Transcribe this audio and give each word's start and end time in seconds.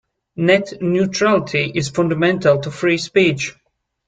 Net 0.37 0.81
neutrality 0.81 1.71
is 1.75 1.89
fundamental 1.89 2.57
to 2.61 2.71
free 2.71 2.97
speech. 2.97 3.53